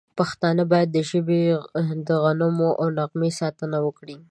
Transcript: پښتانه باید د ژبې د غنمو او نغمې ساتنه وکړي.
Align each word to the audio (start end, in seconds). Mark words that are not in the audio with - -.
پښتانه 0.17 0.63
باید 0.71 0.89
د 0.93 0.97
ژبې 1.09 1.41
د 2.07 2.09
غنمو 2.23 2.69
او 2.81 2.87
نغمې 2.97 3.31
ساتنه 3.39 3.77
وکړي. 3.85 4.15